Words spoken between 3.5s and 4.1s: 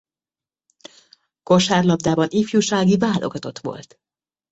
volt.